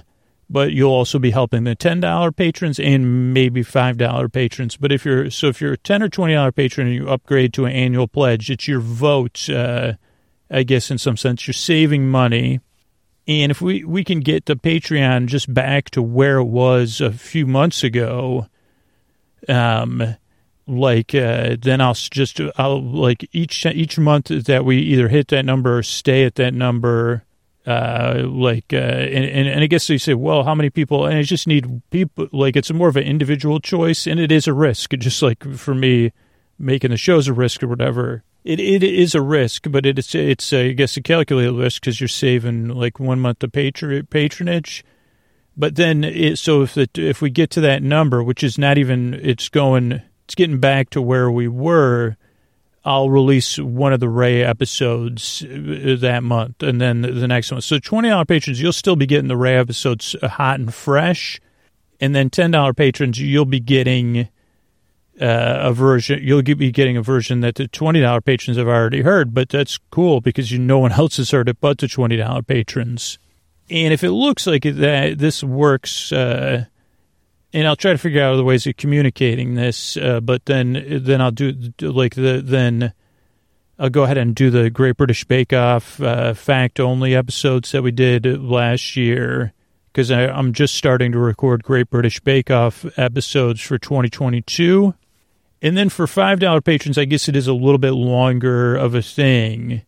but 0.50 0.72
you'll 0.74 0.92
also 0.92 1.20
be 1.20 1.32
helping 1.32 1.66
the 1.66 1.76
$10 1.76 2.36
patrons 2.36 2.80
and 2.80 3.34
maybe 3.34 3.64
$5 3.64 4.34
patrons. 4.34 4.76
But 4.76 4.92
if 4.92 5.06
you're, 5.06 5.30
so 5.30 5.48
if 5.48 5.62
you're 5.62 5.74
a 5.74 5.78
10 5.78 6.02
or 6.02 6.10
$20 6.10 6.56
patron 6.56 6.88
and 6.88 6.96
you 6.96 7.10
upgrade 7.10 7.54
to 7.54 7.66
an 7.66 7.72
annual 7.72 8.08
pledge, 8.08 8.50
it's 8.50 8.68
your 8.68 8.80
vote. 8.80 9.48
Uh, 9.50 9.94
I 10.50 10.64
guess 10.64 10.90
in 10.90 10.98
some 10.98 11.16
sense, 11.16 11.48
you're 11.48 11.54
saving 11.54 12.10
money 12.10 12.60
and 13.30 13.52
if 13.52 13.62
we, 13.62 13.84
we 13.84 14.04
can 14.04 14.22
get 14.22 14.48
the 14.48 14.56
Patreon 14.56 15.28
just 15.28 15.54
back 15.54 15.92
to 15.92 16.02
where 16.02 16.40
it 16.40 16.46
was 16.46 17.00
a 17.00 17.12
few 17.12 17.46
months 17.46 17.84
ago, 17.84 18.48
um, 19.48 20.16
like 20.68 21.16
uh, 21.16 21.56
then 21.60 21.82
I'll 21.82 21.94
just 21.94 22.40
I'll 22.58 22.82
like 22.82 23.28
each 23.32 23.66
each 23.66 23.98
month 23.98 24.28
that 24.28 24.66
we 24.66 24.78
either 24.78 25.08
hit 25.08 25.30
that 25.30 25.46
number 25.46 25.80
or 25.80 25.84
stay 25.84 26.26
at 26.26 26.36
that 26.36 26.54
number. 26.54 27.24
Uh, 27.68 28.24
like 28.26 28.74
uh, 28.74 28.78
and, 28.78 29.26
and, 29.26 29.48
and 29.48 29.62
I 29.62 29.68
guess 29.68 29.90
you 29.90 30.00
say, 30.00 30.16
well, 30.16 30.44
how 30.44 30.56
many 30.56 30.70
people? 30.70 31.06
And 31.06 31.18
I 31.18 31.24
just 31.24 31.46
need 31.48 31.82
people. 31.92 32.28
Like 32.32 32.56
it's 32.56 32.72
more 32.72 32.88
of 32.88 32.98
an 32.98 33.04
individual 33.04 33.60
choice, 33.60 34.08
and 34.08 34.20
it 34.20 34.32
is 34.32 34.48
a 34.48 34.54
risk. 34.54 34.92
Just 34.98 35.22
like 35.22 35.44
for 35.56 35.76
me, 35.76 36.12
making 36.58 36.92
the 36.92 36.98
show's 36.98 37.28
a 37.28 37.34
risk 37.34 37.62
or 37.62 37.68
whatever 37.68 38.24
it 38.44 38.60
it 38.60 38.84
is 38.84 39.16
a 39.16 39.22
risk, 39.22 39.70
but 39.70 39.86
it's 39.86 40.16
it's 40.16 40.54
uh, 40.54 40.58
I 40.58 40.72
guess 40.72 40.98
a 40.98 41.02
calculated 41.02 41.54
risk 41.54 41.82
because 41.82 42.00
you're 42.00 42.08
saving 42.08 42.70
like 42.70 43.00
one 43.00 43.20
month 43.20 43.44
of 43.44 43.52
patron, 43.52 44.06
patronage. 44.08 44.84
But 45.60 45.76
then, 45.76 46.06
it, 46.06 46.40
so 46.40 46.62
if 46.62 46.74
the, 46.74 46.90
if 46.96 47.22
we 47.22 47.30
get 47.30 47.50
to 47.52 47.62
that 47.62 47.84
number, 47.84 48.24
which 48.24 48.44
is 48.44 48.58
not 48.58 48.78
even, 48.78 49.14
it's 49.14 49.50
going, 49.50 50.02
it's 50.24 50.34
getting 50.36 50.60
back 50.60 50.90
to 50.92 51.02
where 51.02 51.30
we 51.30 51.50
were. 51.50 52.16
I'll 52.86 53.10
release 53.10 53.60
one 53.60 53.92
of 53.92 54.00
the 54.00 54.08
Ray 54.08 54.42
episodes 54.42 55.44
uh, 55.44 55.98
that 56.00 56.22
month, 56.24 56.64
and 56.64 56.80
then 56.80 57.02
the 57.02 57.28
next 57.28 57.52
one. 57.52 57.60
So 57.60 57.78
twenty 57.78 58.08
dollar 58.08 58.24
patrons, 58.24 58.62
you'll 58.62 58.72
still 58.72 58.96
be 58.96 59.06
getting 59.06 59.28
the 59.28 59.36
Ray 59.36 59.58
episodes 59.58 60.16
hot 60.24 60.62
and 60.62 60.74
fresh, 60.74 61.42
and 62.00 62.16
then 62.16 62.30
ten 62.30 62.52
dollar 62.52 62.74
patrons, 62.74 63.20
you'll 63.20 63.44
be 63.44 63.60
getting 63.60 64.30
uh, 65.20 65.58
a 65.60 65.74
version. 65.74 66.22
You'll 66.24 66.42
be 66.42 66.72
getting 66.72 66.96
a 66.96 67.02
version 67.02 67.42
that 67.42 67.56
the 67.56 67.68
twenty 67.68 68.00
dollar 68.00 68.22
patrons 68.22 68.58
have 68.58 68.70
already 68.70 69.02
heard, 69.02 69.34
but 69.34 69.50
that's 69.50 69.78
cool 69.92 70.22
because 70.22 70.54
you 70.54 70.58
no 70.58 70.80
one 70.80 70.94
else 70.94 71.18
has 71.18 71.32
heard 71.32 71.50
it 71.50 71.60
but 71.60 71.80
the 71.80 71.90
twenty 71.90 72.16
dollar 72.16 72.44
patrons. 72.44 73.20
And 73.70 73.94
if 73.94 74.04
it 74.04 74.12
looks 74.12 74.48
like 74.48 74.64
that 74.64 75.18
this 75.18 75.44
works, 75.44 76.12
uh, 76.12 76.66
and 77.54 77.68
I'll 77.68 77.76
try 77.76 77.92
to 77.92 77.98
figure 77.98 78.22
out 78.22 78.34
other 78.34 78.44
ways 78.44 78.66
of 78.68 78.78
communicating 78.78 79.56
this, 79.56 79.98
uh, 79.98 80.20
but 80.22 80.46
then 80.46 81.02
then 81.04 81.22
I'll 81.22 81.32
do, 81.32 81.54
like 81.82 82.16
the 82.16 82.42
then. 82.44 82.94
I'll 83.82 83.90
go 83.90 84.04
ahead 84.04 84.18
and 84.18 84.36
do 84.36 84.50
the 84.50 84.70
Great 84.70 84.98
British 84.98 85.24
Bake 85.24 85.54
Off 85.54 86.02
uh, 86.02 86.34
fact 86.34 86.82
only 86.82 87.16
episodes 87.16 87.72
that 87.72 87.82
we 87.82 87.92
did 87.92 88.26
last 88.26 88.98
year 88.98 89.54
because 90.00 90.12
I'm 90.12 90.54
just 90.54 90.76
starting 90.76 91.12
to 91.14 91.20
record 91.20 91.64
Great 91.64 91.90
British 91.90 92.20
Bake 92.20 92.52
Off 92.52 92.86
episodes 92.98 93.62
for 93.62 93.78
2022. 93.78 94.94
And 95.62 95.76
then 95.76 95.90
for 95.90 96.06
$5 96.06 96.64
patrons, 96.64 96.98
I 96.98 97.06
guess 97.06 97.28
it 97.28 97.36
is 97.36 97.48
a 97.48 97.54
little 97.54 97.80
bit 97.80 97.92
longer 97.92 98.76
of 98.76 98.96
a 98.96 99.02
thing. 99.02 99.82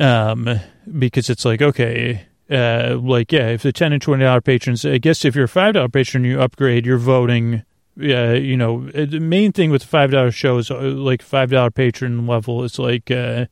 Um, 0.00 0.60
because 0.98 1.28
it's 1.28 1.44
like, 1.44 1.60
okay, 1.60 2.27
uh, 2.50 2.98
like, 3.00 3.32
yeah, 3.32 3.48
if 3.48 3.62
the 3.62 3.72
10 3.72 3.92
and 3.92 4.02
$20 4.02 4.44
patrons, 4.44 4.84
I 4.84 4.98
guess 4.98 5.24
if 5.24 5.34
you're 5.34 5.44
a 5.44 5.48
$5 5.48 5.92
patron, 5.92 6.24
you 6.24 6.40
upgrade, 6.40 6.86
you're 6.86 6.98
voting. 6.98 7.62
Uh, 8.00 8.34
you 8.34 8.56
know, 8.56 8.88
uh, 8.94 9.06
the 9.06 9.18
main 9.18 9.50
thing 9.50 9.70
with 9.70 9.82
the 9.82 9.96
$5 9.96 10.32
show 10.32 10.58
is 10.58 10.70
uh, 10.70 10.78
like 10.80 11.20
$5 11.20 11.74
patron 11.74 12.26
level 12.26 12.62
is 12.62 12.78
like, 12.78 13.10
uh, 13.10 13.46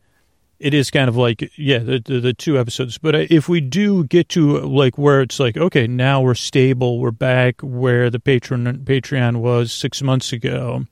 it 0.59 0.73
is 0.73 0.91
kind 0.91 1.09
of 1.09 1.17
like 1.17 1.50
yeah 1.57 1.79
the, 1.79 1.99
the, 1.99 2.21
the 2.21 2.33
two 2.33 2.59
episodes 2.59 2.99
but 2.99 3.15
if 3.15 3.49
we 3.49 3.61
do 3.61 4.05
get 4.05 4.29
to 4.29 4.59
like 4.61 4.97
where 4.97 5.21
it's 5.21 5.38
like 5.38 5.57
okay 5.57 5.87
now 5.87 6.21
we're 6.21 6.35
stable 6.35 6.99
we're 6.99 7.11
back 7.11 7.61
where 7.61 8.11
the 8.11 8.21
patron 8.21 8.79
patreon 8.85 9.37
was 9.37 9.73
six 9.73 10.03
months 10.03 10.33
ago 10.33 10.87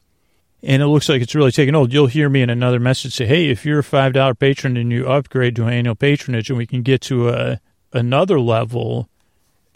and 0.63 0.83
it 0.83 0.87
looks 0.87 1.09
like 1.09 1.23
it's 1.23 1.35
really 1.35 1.53
taking 1.53 1.75
hold 1.75 1.93
you'll 1.93 2.07
hear 2.07 2.29
me 2.29 2.43
in 2.43 2.51
another 2.51 2.81
message 2.81 3.15
say 3.15 3.27
hey 3.27 3.49
if 3.49 3.65
you're 3.65 3.81
a 3.81 3.85
five 3.85 4.13
dollar 4.13 4.35
patron 4.35 4.77
and 4.77 4.93
you 4.93 5.07
upgrade 5.07 5.57
to 5.57 5.65
annual 5.65 5.95
patronage 5.95 6.51
and 6.51 6.59
we 6.59 6.67
can 6.67 6.83
get 6.83 7.01
to 7.01 7.29
a 7.29 7.61
another 7.95 8.39
level 8.39 9.09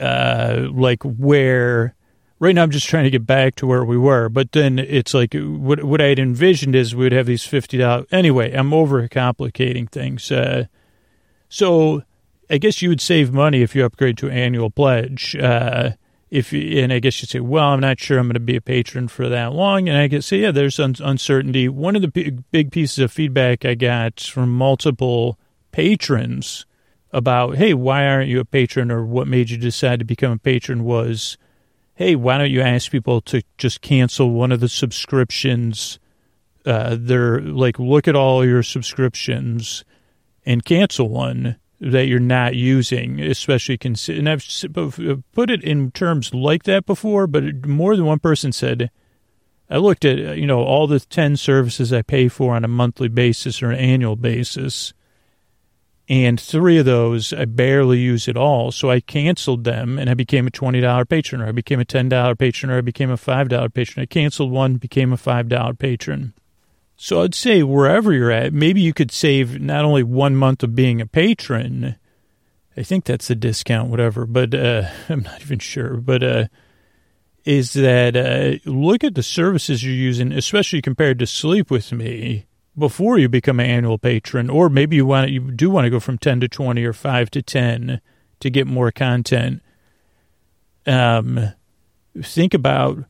uh 0.00 0.68
like 0.70 1.02
where 1.02 1.94
right 2.38 2.54
now 2.54 2.62
I'm 2.62 2.70
just 2.70 2.88
trying 2.88 3.04
to 3.04 3.10
get 3.10 3.26
back 3.26 3.56
to 3.56 3.66
where 3.66 3.84
we 3.84 3.98
were. 3.98 4.28
But 4.28 4.52
then 4.52 4.78
it's 4.78 5.14
like 5.14 5.34
what 5.34 5.84
what 5.84 6.00
I 6.00 6.06
had 6.06 6.18
envisioned 6.18 6.74
is 6.74 6.94
we'd 6.94 7.12
have 7.12 7.26
these 7.26 7.44
fifty 7.44 7.78
dollars. 7.78 8.06
Anyway, 8.10 8.52
I'm 8.52 8.70
overcomplicating 8.70 9.90
things. 9.90 10.30
Uh, 10.30 10.66
so 11.48 12.02
I 12.50 12.58
guess 12.58 12.82
you 12.82 12.88
would 12.88 13.00
save 13.00 13.32
money 13.32 13.62
if 13.62 13.74
you 13.74 13.84
upgrade 13.84 14.18
to 14.18 14.30
annual 14.30 14.70
pledge. 14.70 15.36
Uh, 15.36 15.92
if 16.30 16.52
you, 16.52 16.82
and 16.82 16.92
I 16.92 16.98
guess 16.98 17.22
you 17.22 17.26
say, 17.26 17.40
well, 17.40 17.68
I'm 17.68 17.80
not 17.80 17.98
sure 17.98 18.18
I'm 18.18 18.26
going 18.26 18.34
to 18.34 18.40
be 18.40 18.56
a 18.56 18.60
patron 18.60 19.08
for 19.08 19.30
that 19.30 19.52
long. 19.54 19.88
And 19.88 19.96
I 19.96 20.08
guess 20.08 20.26
say, 20.26 20.38
yeah, 20.38 20.50
there's 20.50 20.78
un- 20.78 20.94
uncertainty. 21.00 21.68
One 21.68 21.96
of 21.96 22.02
the 22.02 22.42
big 22.50 22.70
pieces 22.70 22.98
of 22.98 23.10
feedback 23.10 23.64
I 23.64 23.74
got 23.74 24.20
from 24.20 24.54
multiple 24.54 25.38
patrons 25.72 26.66
about, 27.12 27.56
hey, 27.56 27.74
why 27.74 28.06
aren't 28.06 28.28
you 28.28 28.40
a 28.40 28.44
patron 28.44 28.90
or 28.90 29.04
what 29.04 29.26
made 29.26 29.50
you 29.50 29.56
decide 29.56 29.98
to 29.98 30.04
become 30.04 30.32
a 30.32 30.38
patron 30.38 30.84
was 30.84 31.36
hey, 31.98 32.14
why 32.14 32.38
don't 32.38 32.52
you 32.52 32.60
ask 32.60 32.92
people 32.92 33.20
to 33.20 33.42
just 33.58 33.80
cancel 33.80 34.30
one 34.30 34.52
of 34.52 34.60
the 34.60 34.68
subscriptions? 34.68 35.98
Uh, 36.64 36.96
they're 36.96 37.40
like, 37.40 37.76
look 37.76 38.06
at 38.06 38.14
all 38.14 38.46
your 38.46 38.62
subscriptions 38.62 39.84
and 40.46 40.64
cancel 40.64 41.08
one 41.08 41.56
that 41.80 42.06
you're 42.06 42.20
not 42.20 42.54
using, 42.54 43.20
especially 43.20 43.76
consider. 43.76 44.16
And 44.16 44.28
I've 44.28 45.24
put 45.32 45.50
it 45.50 45.64
in 45.64 45.90
terms 45.90 46.32
like 46.32 46.62
that 46.64 46.86
before, 46.86 47.26
but 47.26 47.66
more 47.66 47.96
than 47.96 48.06
one 48.06 48.20
person 48.20 48.52
said, 48.52 48.92
I 49.68 49.78
looked 49.78 50.04
at, 50.04 50.38
you 50.38 50.46
know, 50.46 50.62
all 50.62 50.86
the 50.86 51.00
10 51.00 51.36
services 51.36 51.92
I 51.92 52.02
pay 52.02 52.28
for 52.28 52.54
on 52.54 52.64
a 52.64 52.68
monthly 52.68 53.08
basis 53.08 53.60
or 53.60 53.72
an 53.72 53.78
annual 53.78 54.14
basis. 54.14 54.94
And 56.08 56.40
three 56.40 56.78
of 56.78 56.86
those 56.86 57.34
I 57.34 57.44
barely 57.44 57.98
use 57.98 58.28
at 58.28 58.36
all. 58.36 58.72
So 58.72 58.90
I 58.90 59.00
canceled 59.00 59.64
them 59.64 59.98
and 59.98 60.08
I 60.08 60.14
became 60.14 60.46
a 60.46 60.50
$20 60.50 61.08
patron 61.08 61.42
or 61.42 61.48
I 61.48 61.52
became 61.52 61.80
a 61.80 61.84
$10 61.84 62.38
patron 62.38 62.72
or 62.72 62.78
I 62.78 62.80
became 62.80 63.10
a 63.10 63.16
$5 63.16 63.74
patron. 63.74 64.02
I 64.02 64.06
canceled 64.06 64.50
one, 64.50 64.76
became 64.76 65.12
a 65.12 65.18
$5 65.18 65.78
patron. 65.78 66.32
So 66.96 67.22
I'd 67.22 67.34
say 67.34 67.62
wherever 67.62 68.12
you're 68.12 68.32
at, 68.32 68.52
maybe 68.52 68.80
you 68.80 68.92
could 68.92 69.12
save 69.12 69.60
not 69.60 69.84
only 69.84 70.02
one 70.02 70.34
month 70.34 70.62
of 70.62 70.74
being 70.74 71.00
a 71.00 71.06
patron. 71.06 71.96
I 72.76 72.82
think 72.82 73.04
that's 73.04 73.30
a 73.30 73.36
discount, 73.36 73.90
whatever, 73.90 74.26
but 74.26 74.54
uh, 74.54 74.88
I'm 75.10 75.22
not 75.22 75.42
even 75.42 75.58
sure. 75.58 75.98
But 75.98 76.22
uh, 76.22 76.44
is 77.44 77.74
that 77.74 78.16
uh, 78.16 78.58
look 78.68 79.04
at 79.04 79.14
the 79.14 79.22
services 79.22 79.84
you're 79.84 79.94
using, 79.94 80.32
especially 80.32 80.82
compared 80.82 81.18
to 81.20 81.26
Sleep 81.26 81.70
with 81.70 81.92
Me, 81.92 82.47
before 82.78 83.18
you 83.18 83.28
become 83.28 83.60
an 83.60 83.66
annual 83.66 83.98
patron, 83.98 84.48
or 84.48 84.68
maybe 84.68 84.96
you 84.96 85.06
want 85.06 85.30
you 85.30 85.50
do 85.50 85.70
want 85.70 85.84
to 85.84 85.90
go 85.90 86.00
from 86.00 86.18
ten 86.18 86.40
to 86.40 86.48
twenty 86.48 86.84
or 86.84 86.92
five 86.92 87.30
to 87.32 87.42
ten 87.42 88.00
to 88.40 88.50
get 88.50 88.66
more 88.66 88.90
content. 88.90 89.62
Um, 90.86 91.52
think 92.22 92.54
about 92.54 93.04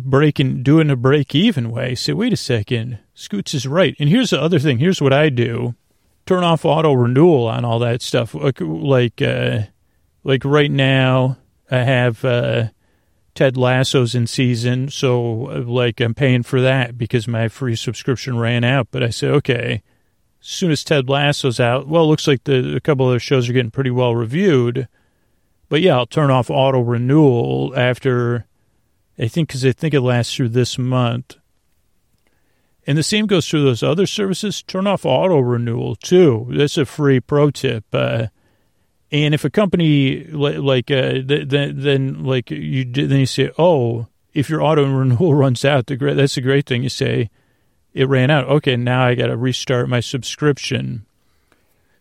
breaking, 0.00 0.62
doing 0.62 0.90
a 0.90 0.96
break 0.96 1.34
even 1.34 1.70
way. 1.70 1.94
Say, 1.94 2.12
wait 2.12 2.32
a 2.32 2.36
second, 2.36 2.98
Scoots 3.14 3.54
is 3.54 3.66
right. 3.66 3.94
And 3.98 4.08
here's 4.08 4.30
the 4.30 4.40
other 4.40 4.58
thing. 4.58 4.78
Here's 4.78 5.00
what 5.00 5.12
I 5.12 5.28
do: 5.28 5.74
turn 6.26 6.44
off 6.44 6.64
auto 6.64 6.92
renewal 6.92 7.46
on 7.46 7.64
all 7.64 7.78
that 7.80 8.02
stuff. 8.02 8.34
Like, 8.34 8.60
like, 8.60 9.22
uh, 9.22 9.62
like 10.24 10.44
right 10.44 10.70
now, 10.70 11.38
I 11.70 11.78
have 11.78 12.24
uh, 12.24 12.68
Ted 13.38 13.56
Lasso's 13.56 14.16
in 14.16 14.26
season, 14.26 14.88
so 14.88 15.22
like 15.22 16.00
I'm 16.00 16.12
paying 16.12 16.42
for 16.42 16.60
that 16.60 16.98
because 16.98 17.28
my 17.28 17.46
free 17.46 17.76
subscription 17.76 18.36
ran 18.36 18.64
out. 18.64 18.88
But 18.90 19.04
I 19.04 19.10
said, 19.10 19.30
okay, 19.30 19.80
as 20.40 20.46
soon 20.48 20.72
as 20.72 20.82
Ted 20.82 21.08
Lasso's 21.08 21.60
out, 21.60 21.86
well, 21.86 22.02
it 22.02 22.06
looks 22.08 22.26
like 22.26 22.42
the 22.42 22.74
a 22.74 22.80
couple 22.80 23.12
of 23.12 23.22
shows 23.22 23.48
are 23.48 23.52
getting 23.52 23.70
pretty 23.70 23.92
well 23.92 24.16
reviewed. 24.16 24.88
But 25.68 25.82
yeah, 25.82 25.96
I'll 25.96 26.04
turn 26.04 26.32
off 26.32 26.50
auto 26.50 26.80
renewal 26.80 27.72
after 27.76 28.48
I 29.16 29.28
think 29.28 29.50
because 29.50 29.64
I 29.64 29.70
think 29.70 29.94
it 29.94 30.00
lasts 30.00 30.34
through 30.34 30.48
this 30.48 30.76
month. 30.76 31.36
And 32.88 32.98
the 32.98 33.04
same 33.04 33.26
goes 33.26 33.48
through 33.48 33.62
those 33.62 33.84
other 33.84 34.06
services. 34.06 34.64
Turn 34.64 34.88
off 34.88 35.06
auto 35.06 35.38
renewal 35.38 35.94
too. 35.94 36.48
That's 36.50 36.76
a 36.76 36.84
free 36.84 37.20
pro 37.20 37.52
tip. 37.52 37.84
Uh, 37.92 38.26
and 39.10 39.34
if 39.34 39.44
a 39.44 39.50
company 39.50 40.24
like 40.24 40.90
uh, 40.90 41.20
then 41.24 41.80
then 41.80 42.24
like 42.24 42.50
you 42.50 42.84
then 42.84 43.20
you 43.20 43.26
say, 43.26 43.50
oh, 43.58 44.06
if 44.34 44.50
your 44.50 44.62
auto 44.62 44.84
renewal 44.98 45.34
runs 45.34 45.64
out, 45.64 45.86
the 45.86 45.96
great 45.96 46.16
that's 46.16 46.36
a 46.36 46.42
great 46.42 46.66
thing. 46.66 46.82
You 46.82 46.88
say 46.88 47.30
it 47.94 48.08
ran 48.08 48.30
out. 48.30 48.46
Okay, 48.48 48.76
now 48.76 49.04
I 49.04 49.14
got 49.14 49.26
to 49.26 49.36
restart 49.36 49.88
my 49.88 50.00
subscription. 50.00 51.04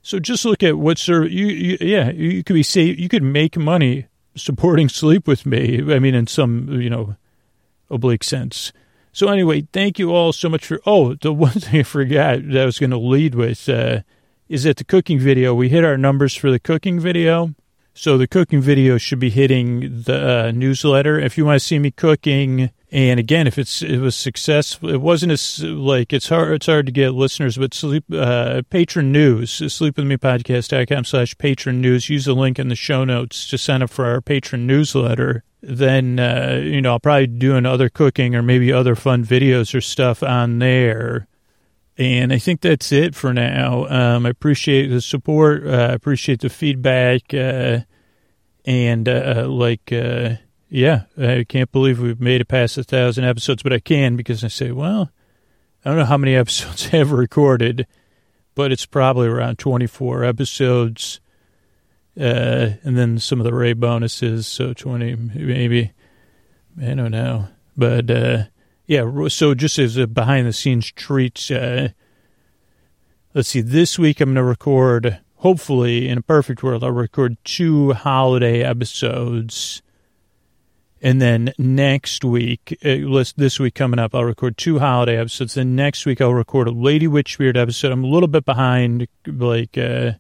So 0.01 0.19
just 0.19 0.45
look 0.45 0.63
at 0.63 0.77
what 0.77 0.97
service 0.97 1.31
you, 1.31 1.47
you 1.47 1.77
yeah 1.81 2.11
you 2.11 2.43
could 2.43 2.53
be 2.53 2.63
say 2.63 2.83
you 2.83 3.09
could 3.09 3.23
make 3.23 3.57
money 3.57 4.07
supporting 4.37 4.89
Sleep 4.89 5.27
with 5.27 5.45
Me. 5.45 5.79
I 5.93 5.99
mean, 5.99 6.15
in 6.15 6.27
some, 6.27 6.69
you 6.79 6.89
know, 6.89 7.15
oblique 7.89 8.23
sense. 8.23 8.71
So 9.11 9.29
anyway, 9.29 9.67
thank 9.73 9.99
you 9.99 10.11
all 10.11 10.31
so 10.31 10.49
much 10.49 10.65
for. 10.65 10.79
Oh, 10.85 11.15
the 11.15 11.33
one 11.33 11.51
thing 11.53 11.81
I 11.81 11.83
forgot 11.83 12.47
that 12.49 12.61
I 12.61 12.65
was 12.65 12.79
going 12.79 12.91
to 12.91 12.97
lead 12.97 13.35
with 13.35 13.67
uh, 13.67 14.01
is 14.50 14.63
that 14.63 14.77
the 14.77 14.84
cooking 14.84 15.20
video. 15.20 15.54
We 15.54 15.70
hit 15.70 15.84
our 15.84 15.98
numbers 15.98 16.36
for 16.36 16.51
the 16.51 16.60
cooking 16.60 17.00
video. 17.00 17.54
So 17.94 18.16
the 18.16 18.27
cooking 18.27 18.62
video 18.62 19.00
should 19.00 19.18
be 19.18 19.32
hitting 19.32 20.04
the 20.04 20.48
uh, 20.48 20.51
newsletter. 20.51 21.20
If 21.20 21.36
you 21.36 21.46
want 21.46 21.60
to 21.60 21.66
see 21.66 21.80
me 21.80 21.89
cooking, 21.89 22.70
and 22.92 23.20
again, 23.20 23.48
if 23.48 23.58
it's 23.58 23.82
it 23.82 23.98
was 23.98 24.16
successful, 24.16 24.89
it 24.89 25.01
wasn't 25.01 25.32
as 25.32 25.63
like 25.63 26.13
it's 26.13 26.30
hard 26.30 26.54
it's 26.54 26.68
hard 26.68 26.86
to 26.86 26.92
get 26.92 27.16
listeners, 27.16 27.58
but 27.58 27.74
sleep 27.74 28.06
uh, 28.13 28.62
patron 28.70 29.12
news, 29.12 29.50
sleepwithmepodcast.com 29.50 31.06
slash 31.06 31.36
patron 31.39 31.82
news. 31.82 32.08
Use 32.08 32.25
the 32.25 32.36
link 32.36 32.60
in 32.60 32.68
the 32.68 32.75
show 32.75 33.04
notes 33.04 33.50
to 33.50 33.58
sign 33.58 33.82
up 33.82 33.89
for 33.89 34.06
our 34.06 34.22
patron 34.22 34.68
newsletter. 34.68 35.44
Then 35.63 36.20
uh, 36.20 36.62
you 36.63 36.82
know 36.82 36.92
I'll 36.92 37.00
probably 37.00 37.25
do 37.25 37.56
another 37.56 37.89
cooking 37.89 38.36
or 38.36 38.44
maybe 38.44 38.72
other 38.72 38.96
fun 38.96 39.25
videos 39.25 39.74
or 39.74 39.82
stuff 39.82 40.22
on 40.22 40.60
there. 40.60 41.27
And 41.98 42.32
I 42.32 42.38
think 42.38 42.62
that's 42.62 42.92
it 42.92 43.16
for 43.16 43.34
now. 43.34 43.88
Um, 43.88 44.25
I 44.25 44.30
appreciate 44.30 44.88
the 44.88 45.01
support. 45.01 45.66
Uh, 45.66 45.88
I 45.89 45.94
appreciate 45.94 46.42
the 46.42 46.50
feedback. 46.50 47.34
Uh, 47.34 47.80
and 48.66 49.10
uh, 49.10 49.48
like 49.48 49.92
uh, 49.92 50.36
yeah, 50.70 51.04
I 51.18 51.46
can't 51.48 51.72
believe 51.72 52.00
we've 52.00 52.20
made 52.20 52.42
it 52.42 52.48
past 52.48 52.77
a 52.77 52.84
thousand 52.84 53.24
episodes, 53.24 53.63
but 53.63 53.74
I 53.74 53.80
can 53.80 54.16
because 54.16 54.44
I 54.44 54.50
say, 54.50 54.72
well, 54.72 55.12
I 55.84 55.89
don't 55.89 55.98
know 55.98 56.06
how 56.06 56.18
many 56.18 56.36
episodes 56.36 56.88
I 56.88 56.98
have 56.98 57.12
recorded, 57.12 57.88
but 58.56 58.72
it's 58.72 58.86
probably 58.86 59.27
around 59.27 59.58
24 59.60 60.25
episodes. 60.25 61.22
Uh, 62.20 62.72
and 62.84 62.98
then 62.98 63.20
some 63.20 63.39
of 63.39 63.46
the 63.46 63.54
Ray 63.54 63.74
bonuses, 63.74 64.48
so 64.48 64.74
20, 64.74 65.16
maybe. 65.36 65.94
I 66.82 66.94
don't 66.94 67.12
know. 67.12 67.48
But, 67.75 68.10
uh, 68.10 68.44
yeah, 68.88 69.27
so 69.27 69.53
just 69.53 69.77
as 69.77 69.98
a 69.98 70.08
behind 70.08 70.48
the 70.48 70.53
scenes 70.53 70.91
treat, 70.91 71.51
uh, 71.51 71.89
let's 73.34 73.50
see, 73.50 73.62
this 73.62 74.00
week 74.00 74.20
I'm 74.20 74.29
going 74.29 74.36
to 74.36 74.44
record, 74.44 75.20
hopefully, 75.36 76.10
in 76.10 76.17
a 76.17 76.22
perfect 76.22 76.63
world, 76.63 76.84
I'll 76.84 76.91
record 76.91 77.38
two 77.44 77.94
holiday 77.94 78.63
episodes 78.63 79.82
and 81.01 81.22
then 81.22 81.53
next 81.58 82.25
week, 82.25 82.77
uh, 82.84 83.24
this 83.36 83.60
week 83.60 83.75
coming 83.75 84.00
up, 84.00 84.15
I'll 84.15 84.24
record 84.24 84.58
two 84.58 84.79
holiday 84.79 85.17
episodes. 85.17 85.53
Then 85.53 85.75
next 85.75 86.06
week, 86.06 86.22
I'll 86.22 86.34
record 86.34 86.67
a 86.67 86.72
Lady 86.72 87.08
Witch 87.08 87.38
Witchbeard 87.38 87.56
episode. 87.56 87.91
I'm 87.91 88.03
a 88.03 88.08
little 88.08 88.27
bit 88.27 88.46
behind, 88.46 89.08
like, 89.27 89.77
uh, 89.77 90.13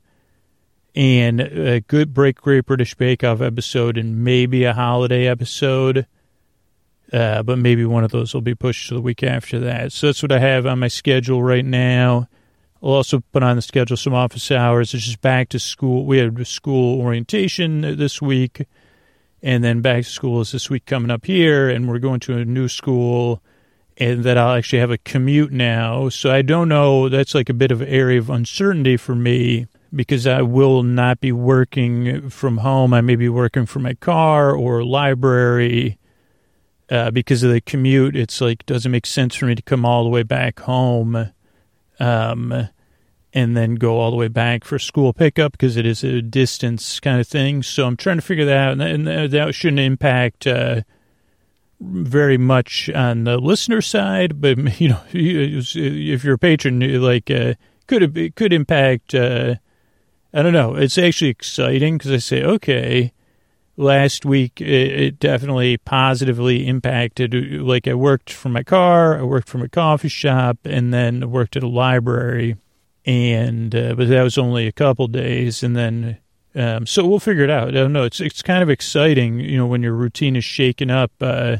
and 0.95 1.41
a 1.41 1.81
good 1.81 2.13
Break 2.13 2.41
Great 2.41 2.65
British 2.65 2.95
Bake 2.95 3.23
Off 3.23 3.41
episode, 3.41 3.97
and 3.97 4.23
maybe 4.23 4.63
a 4.65 4.73
holiday 4.73 5.27
episode. 5.27 6.05
Uh, 7.11 7.41
but 7.43 7.57
maybe 7.57 7.85
one 7.85 8.03
of 8.03 8.11
those 8.11 8.33
will 8.33 8.41
be 8.41 8.55
pushed 8.55 8.89
to 8.89 8.95
the 8.95 9.01
week 9.01 9.23
after 9.23 9.59
that. 9.59 9.91
So 9.93 10.07
that's 10.07 10.21
what 10.21 10.31
I 10.31 10.39
have 10.39 10.65
on 10.65 10.79
my 10.79 10.89
schedule 10.89 11.41
right 11.41 11.65
now. 11.65 12.27
I'll 12.83 12.89
also 12.89 13.23
put 13.31 13.43
on 13.43 13.55
the 13.55 13.61
schedule 13.61 13.97
some 13.97 14.13
office 14.13 14.51
hours. 14.51 14.93
It's 14.93 15.05
just 15.05 15.21
back 15.21 15.49
to 15.49 15.59
school. 15.59 16.05
We 16.05 16.17
had 16.17 16.45
school 16.45 16.99
orientation 17.01 17.81
this 17.81 18.21
week 18.21 18.67
and 19.41 19.63
then 19.63 19.81
back 19.81 20.03
to 20.03 20.09
school 20.09 20.41
is 20.41 20.51
this 20.51 20.69
week 20.69 20.85
coming 20.85 21.11
up 21.11 21.25
here, 21.25 21.69
and 21.69 21.87
we're 21.87 21.99
going 21.99 22.19
to 22.21 22.37
a 22.37 22.45
new 22.45 22.67
school, 22.67 23.41
and 23.97 24.23
that 24.23 24.37
I'll 24.37 24.55
actually 24.55 24.79
have 24.79 24.91
a 24.91 24.97
commute 24.97 25.51
now. 25.51 26.09
So 26.09 26.31
I 26.31 26.41
don't 26.41 26.69
know. 26.69 27.09
That's 27.09 27.35
like 27.35 27.49
a 27.49 27.53
bit 27.53 27.71
of 27.71 27.81
area 27.81 28.19
of 28.19 28.29
uncertainty 28.29 28.97
for 28.97 29.15
me 29.15 29.67
because 29.95 30.27
I 30.27 30.41
will 30.41 30.83
not 30.83 31.19
be 31.19 31.31
working 31.31 32.29
from 32.29 32.57
home. 32.57 32.93
I 32.93 33.01
may 33.01 33.15
be 33.15 33.29
working 33.29 33.65
from 33.65 33.83
my 33.83 33.93
car 33.93 34.53
or 34.53 34.83
library. 34.83 35.97
Uh, 36.89 37.11
because 37.11 37.43
of 37.43 37.51
the 37.51 37.59
commute, 37.59 38.15
it's 38.15 38.39
like 38.39 38.65
doesn't 38.65 38.91
make 38.91 39.05
sense 39.05 39.35
for 39.35 39.45
me 39.45 39.55
to 39.55 39.61
come 39.61 39.85
all 39.85 40.03
the 40.03 40.09
way 40.09 40.23
back 40.23 40.61
home. 40.61 41.31
Um, 41.99 42.69
and 43.33 43.55
then 43.55 43.75
go 43.75 43.99
all 43.99 44.09
the 44.09 44.17
way 44.17 44.29
back 44.29 44.63
for 44.63 44.79
school 44.79 45.13
pickup 45.13 45.51
because 45.51 45.77
it 45.77 45.85
is 45.85 46.03
a 46.03 46.21
distance 46.21 46.99
kind 46.99 47.19
of 47.19 47.27
thing. 47.27 47.61
So 47.61 47.85
I'm 47.85 47.97
trying 47.97 48.17
to 48.17 48.23
figure 48.23 48.45
that 48.45 48.57
out, 48.57 48.81
and 48.81 49.05
that 49.05 49.53
shouldn't 49.53 49.79
impact 49.79 50.47
uh, 50.47 50.81
very 51.79 52.37
much 52.37 52.89
on 52.89 53.25
the 53.25 53.37
listener 53.37 53.81
side. 53.81 54.41
But 54.41 54.57
you 54.81 54.89
know, 54.89 55.01
if 55.11 56.23
you're 56.23 56.33
a 56.33 56.39
patron, 56.39 56.79
like 57.01 57.29
uh, 57.29 57.53
could 57.85 58.17
it 58.17 58.35
could 58.35 58.53
impact. 58.53 59.13
Uh, 59.13 59.55
I 60.33 60.41
don't 60.41 60.53
know. 60.53 60.75
It's 60.75 60.97
actually 60.97 61.29
exciting 61.29 61.97
because 61.97 62.11
I 62.11 62.17
say, 62.17 62.43
okay, 62.43 63.13
last 63.77 64.25
week 64.25 64.59
it, 64.59 64.67
it, 64.67 65.19
definitely 65.19 65.77
positively 65.77 66.67
impacted. 66.67 67.33
Like 67.61 67.87
I 67.87 67.93
worked 67.93 68.31
from 68.31 68.51
my 68.53 68.63
car, 68.63 69.17
I 69.19 69.23
worked 69.23 69.47
from 69.47 69.61
a 69.61 69.69
coffee 69.69 70.09
shop, 70.09 70.57
and 70.65 70.93
then 70.93 71.31
worked 71.31 71.55
at 71.55 71.63
a 71.63 71.67
library 71.67 72.57
and 73.07 73.73
uh, 73.73 73.95
but 73.95 74.09
that 74.09 74.21
was 74.21 74.37
only 74.37 74.67
a 74.67 74.71
couple 74.71 75.07
days, 75.07 75.63
and 75.63 75.75
then 75.75 76.17
um, 76.53 76.85
so 76.85 77.07
we'll 77.07 77.19
figure 77.19 77.45
it 77.45 77.49
out. 77.49 77.69
I 77.69 77.71
don't 77.71 77.93
know. 77.93 78.03
It's 78.03 78.19
it's 78.19 78.41
kind 78.41 78.61
of 78.61 78.69
exciting, 78.69 79.39
you 79.39 79.57
know, 79.57 79.65
when 79.65 79.81
your 79.81 79.93
routine 79.93 80.35
is 80.35 80.43
shaken 80.43 80.91
up, 80.91 81.11
uh, 81.21 81.57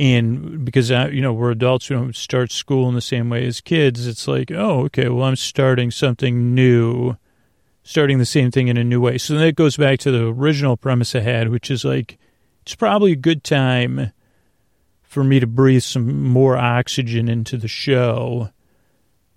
and 0.00 0.64
because 0.64 0.90
uh, 0.90 1.08
you 1.12 1.22
know 1.22 1.32
we're 1.32 1.52
adults, 1.52 1.88
we 1.88 1.96
don't 1.96 2.16
start 2.16 2.50
school 2.50 2.88
in 2.88 2.96
the 2.96 3.00
same 3.00 3.30
way 3.30 3.46
as 3.46 3.60
kids. 3.60 4.08
It's 4.08 4.26
like, 4.26 4.50
oh, 4.50 4.80
okay, 4.86 5.08
well, 5.08 5.24
I'm 5.24 5.36
starting 5.36 5.92
something 5.92 6.54
new, 6.56 7.16
starting 7.84 8.18
the 8.18 8.26
same 8.26 8.50
thing 8.50 8.68
in 8.68 8.76
a 8.76 8.82
new 8.82 9.00
way. 9.00 9.18
So 9.18 9.38
that 9.38 9.54
goes 9.54 9.76
back 9.76 10.00
to 10.00 10.10
the 10.10 10.26
original 10.26 10.76
premise 10.76 11.14
I 11.14 11.20
had, 11.20 11.50
which 11.50 11.70
is 11.70 11.84
like, 11.84 12.18
it's 12.62 12.74
probably 12.74 13.12
a 13.12 13.16
good 13.16 13.44
time 13.44 14.10
for 15.02 15.22
me 15.22 15.38
to 15.38 15.46
breathe 15.46 15.82
some 15.82 16.24
more 16.24 16.56
oxygen 16.56 17.28
into 17.28 17.58
the 17.58 17.68
show. 17.68 18.50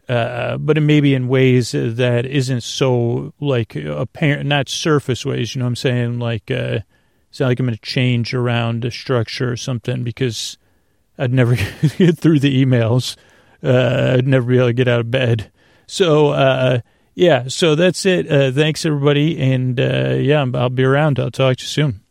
Uh, 0.08 0.58
but 0.58 0.77
it 0.77 0.82
may 0.82 1.01
be 1.01 1.13
in 1.13 1.27
ways 1.27 1.74
that 1.74 2.25
isn't 2.25 2.62
so 2.62 3.34
like 3.42 3.75
apparent, 3.75 4.48
not 4.48 4.70
surface 4.70 5.25
ways. 5.25 5.54
You 5.54 5.60
know 5.60 5.66
what 5.66 5.72
I'm 5.72 5.75
saying? 5.75 6.20
Like, 6.20 6.50
uh, 6.50 6.80
it's 7.30 7.42
not 7.42 7.48
like 7.48 7.60
I'm 7.60 7.66
going 7.66 7.77
to 7.77 7.82
change 7.82 8.34
around 8.34 8.86
a 8.86 8.92
structure 8.92 9.51
or 9.51 9.58
something 9.58 10.04
because 10.06 10.58
I'd 11.18 11.34
never 11.34 11.56
get 11.98 12.18
through 12.18 12.39
the 12.39 12.66
emails. 12.66 13.18
Uh, 13.62 14.16
I'd 14.18 14.27
never 14.27 14.46
be 14.46 14.56
able 14.56 14.68
to 14.68 14.74
get 14.74 14.88
out 14.88 15.01
of 15.01 15.12
bed. 15.12 15.51
So, 15.86 16.30
uh, 16.30 16.80
yeah, 17.17 17.47
so 17.47 17.74
that's 17.74 18.05
it. 18.05 18.31
Uh, 18.31 18.51
thanks, 18.51 18.86
everybody. 18.86 19.39
And 19.39 19.79
uh, 19.79 20.17
yeah, 20.19 20.45
I'll 20.53 20.69
be 20.69 20.83
around. 20.83 21.19
I'll 21.19 21.31
talk 21.31 21.57
to 21.57 21.63
you 21.63 21.67
soon. 21.67 22.01